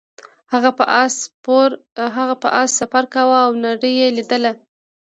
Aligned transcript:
هغه 2.15 2.35
په 2.41 2.47
اس 2.61 2.69
سفر 2.81 3.03
کاوه 3.13 3.37
او 3.45 3.51
نړۍ 3.65 3.93
یې 4.01 4.09
لیدله. 4.17 4.51